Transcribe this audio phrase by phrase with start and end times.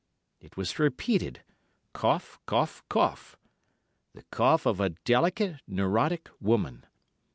[0.39, 3.37] "It was repeated—cough, cough, cough.
[4.15, 6.87] The cough of a delicate, neurotic woman.